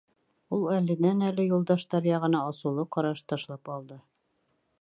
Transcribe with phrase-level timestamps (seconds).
[0.55, 4.03] Ул әленән-әле Юлдаштар яғына асыулы ҡараш ташлап алды.